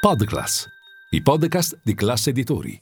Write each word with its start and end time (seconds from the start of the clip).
Podclass, 0.00 0.64
i 1.10 1.20
podcast 1.22 1.80
di 1.82 1.92
classe 1.92 2.30
editori. 2.30 2.80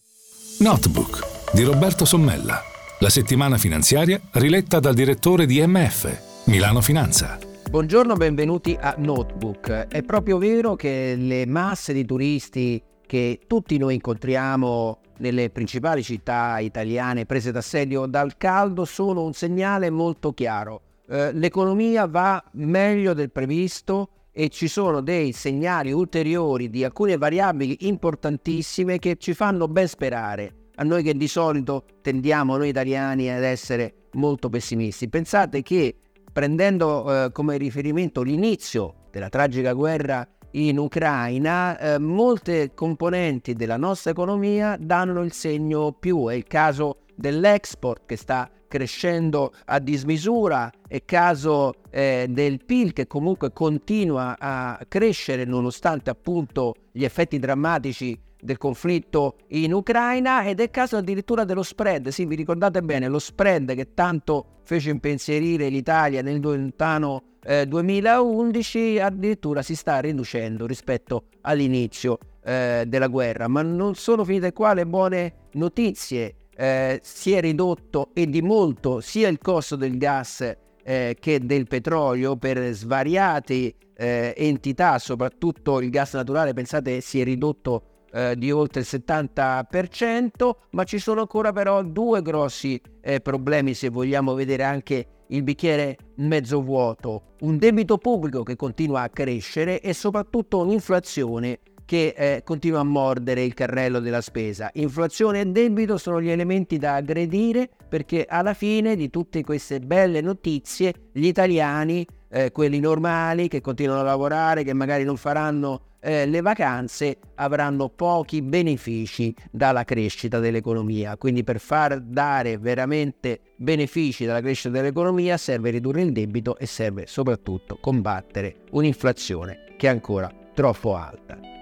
Notebook 0.59 1.55
di 1.55 1.63
Roberto 1.63 2.05
Sommella. 2.05 2.61
La 3.01 3.09
settimana 3.09 3.57
finanziaria 3.57 4.21
riletta 4.33 4.81
dal 4.81 4.93
direttore 4.93 5.47
di 5.47 5.67
MF, 5.67 6.45
Milano 6.49 6.83
Finanza. 6.83 7.39
Buongiorno, 7.71 8.17
benvenuti 8.17 8.77
a 8.79 8.97
Notebook. 8.99 9.87
È 9.89 10.03
proprio 10.03 10.37
vero 10.37 10.77
che 10.77 11.17
le 11.17 11.47
masse 11.47 11.95
di 11.95 12.05
turisti 12.05 12.83
che 13.07 13.41
tutti 13.47 13.79
noi 13.79 13.95
incontriamo 13.95 14.99
nelle 15.17 15.49
principali 15.49 16.03
città 16.03 16.59
italiane 16.59 17.25
prese 17.25 17.51
d'assedio 17.51 18.05
dal 18.05 18.37
caldo 18.37 18.85
sono 18.85 19.23
un 19.23 19.33
segnale 19.33 19.89
molto 19.89 20.35
chiaro. 20.35 20.83
Eh, 21.09 21.33
l'economia 21.33 22.07
va 22.07 22.45
meglio 22.53 23.15
del 23.15 23.31
previsto 23.31 24.11
e 24.39 24.51
ci 24.51 24.69
sono 24.69 25.01
dei 25.01 25.33
segnali 25.33 25.93
ulteriori 25.93 26.69
di 26.69 26.85
alcune 26.85 27.17
variabili 27.17 27.89
importantissime 27.89 28.99
che 28.99 29.17
ci 29.17 29.33
fanno 29.33 29.67
ben 29.67 29.89
sperare. 29.89 30.71
A 30.75 30.83
noi 30.83 31.03
che 31.03 31.15
di 31.15 31.27
solito 31.27 31.87
tendiamo, 32.03 32.59
noi 32.59 32.69
italiani, 32.69 33.31
ad 33.31 33.43
essere 33.43 34.09
molto 34.13 34.51
pessimisti. 34.51 35.09
Pensate 35.09 35.63
che 35.63 35.97
prendendo 36.31 37.25
eh, 37.25 37.33
come 37.33 37.57
riferimento 37.57 38.21
l'inizio 38.21 39.07
della 39.11 39.31
tragica 39.31 39.73
guerra 39.73 40.29
in 40.51 40.77
Ucraina, 40.77 41.79
eh, 41.79 41.99
molte 41.99 42.75
componenti 42.75 43.55
della 43.55 43.79
nostra 43.79 44.11
economia 44.11 44.77
danno 44.79 45.23
il 45.23 45.33
segno 45.33 45.93
più. 45.93 46.29
È 46.29 46.35
il 46.35 46.45
caso 46.45 46.99
dell'export 47.17 48.03
che 48.07 48.17
sta 48.17 48.51
crescendo 48.69 49.53
a 49.67 49.79
dismisura, 49.79 50.71
è 50.87 51.05
caso 51.05 51.75
eh, 51.91 52.27
del 52.29 52.65
PIL 52.65 52.93
che 52.93 53.07
comunque 53.07 53.53
continua 53.53 54.37
a 54.39 54.79
crescere 54.87 55.45
nonostante 55.45 56.11
appunto 56.11 56.75
gli 56.93 57.05
effetti 57.05 57.39
drammatici 57.39 58.19
del 58.39 58.59
conflitto 58.59 59.37
in 59.49 59.73
Ucraina 59.73 60.47
ed 60.47 60.61
è 60.61 60.71
caso 60.71 60.97
addirittura 60.97 61.45
dello 61.45 61.63
spread. 61.63 62.09
Sì, 62.09 62.27
vi 62.27 62.35
ricordate 62.35 62.83
bene, 62.83 63.09
lo 63.09 63.19
spread 63.19 63.75
che 63.75 63.95
tanto 63.95 64.61
fece 64.65 64.91
impensierire 64.91 65.69
l'Italia 65.69 66.23
nel 66.23 66.41
lontano 66.41 67.23
eh, 67.43 67.67
2011 67.67 68.99
addirittura 68.99 69.63
si 69.63 69.77
sta 69.77 70.01
riducendo 70.01 70.67
rispetto 70.67 71.27
all'inizio 71.43 72.19
eh, 72.45 72.85
della 72.87 73.07
guerra. 73.07 73.49
Ma 73.49 73.63
non 73.63 73.95
sono 73.95 74.25
finite 74.25 74.53
qua 74.53 74.75
le 74.75 74.87
buone 74.87 75.35
notizie 75.53 76.35
eh, 76.57 77.01
si 77.03 77.33
è 77.33 77.41
ridotto 77.41 78.11
e 78.15 78.27
di 78.27 78.43
molto 78.43 79.01
sia 79.01 79.29
il 79.29 79.39
costo 79.39 79.77
del 79.77 79.99
gas 79.99 80.57
eh, 80.83 81.17
che 81.19 81.41
del 81.41 81.67
petrolio 81.67 82.37
per 82.37 82.73
svariate 82.73 83.75
eh, 83.95 84.35
entità, 84.37 84.99
soprattutto 84.99 85.81
il 85.81 85.91
gas 85.91 86.15
naturale, 86.15 86.53
pensate 86.53 87.01
si 87.01 87.21
è 87.21 87.25
ridotto 87.25 88.05
eh, 88.13 88.35
di 88.37 88.51
oltre 88.51 88.81
il 88.81 88.87
70%, 88.89 90.51
ma 90.71 90.85
ci 90.85 90.99
sono 90.99 91.23
ancora 91.23 91.53
però 91.53 91.83
due 91.83 92.23
grossi 92.23 92.81
eh, 93.01 93.21
problemi 93.21 93.75
se 93.75 93.89
vogliamo 93.89 94.35
vedere 94.35 94.63
anche 94.63 95.07
il 95.29 95.43
bicchiere 95.43 95.97
mezzo 96.17 96.63
vuoto, 96.63 97.35
un 97.41 97.59
debito 97.59 97.99
pubblico 97.99 98.43
che 98.43 98.55
continua 98.55 99.03
a 99.03 99.09
crescere 99.09 99.81
e 99.81 99.93
soprattutto 99.93 100.61
un'inflazione 100.61 101.59
che 101.87 102.15
eh, 102.15 102.43
continua 102.45 102.81
a 102.81 102.85
mordere 102.85 103.43
il 103.43 103.55
carrello 103.55 104.01
della 104.01 104.21
spesa. 104.21 104.69
Inflazione 104.75 105.41
e 105.41 105.47
debito 105.47 105.97
sono 105.97 106.21
gli 106.21 106.29
elementi 106.29 106.77
da 106.77 106.97
aggredire 106.97 107.71
perché 107.89 108.27
alla 108.29 108.53
fine 108.53 108.97
di 108.97 109.09
tutte 109.09 109.43
queste 109.43 109.81
belle 109.81 110.21
notizie 110.21 110.93
gli 111.13 111.27
italiani, 111.27 112.05
eh, 112.29 112.51
quelli 112.53 112.81
normali 112.81 113.49
che 113.49 113.63
continuano 113.63 114.01
a 114.01 114.05
lavorare, 114.05 114.65
che 114.65 114.75
magari 114.75 115.05
non 115.05 115.17
faranno 115.17 115.95
eh, 116.01 116.27
le 116.27 116.41
vacanze, 116.41 117.19
avranno 117.37 117.89
pochi 117.89 118.43
benefici 118.43 119.35
dalla 119.51 119.85
crescita 119.85 120.39
dell'economia. 120.41 121.17
Quindi 121.17 121.45
per 121.45 121.61
far 121.61 122.01
dare 122.01 122.59
veramente 122.59 123.41
benefici 123.57 124.25
dalla 124.25 124.41
crescita 124.41 124.71
dell'economia 124.71 125.37
serve 125.37 125.71
ridurre 125.71 126.03
il 126.03 126.13
debito 126.13 126.59
e 126.59 126.67
serve 126.67 127.07
soprattutto 127.07 127.79
combattere 127.81 128.57
un'inflazione 128.73 129.75
che 129.77 129.87
è 129.87 129.91
ancora 129.91 130.31
troppo 130.55 130.97
alta. 130.97 131.56